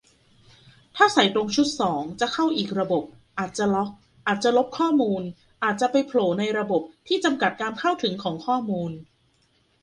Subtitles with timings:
[0.95, 3.03] ถ้าใส่ตรงชุดสอง จะเข้าอีกระบบ
[3.39, 3.89] อาจจะล็อก
[4.27, 5.21] อาจจะลบข้อมูล
[5.63, 8.13] อาจจะไปโผล่ในระบบที่จำกัดการเข้าถึง
[8.45, 8.91] ข้อมูล